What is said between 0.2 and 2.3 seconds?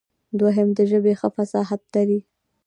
دوهم د ژبې ښه فصاحت لري.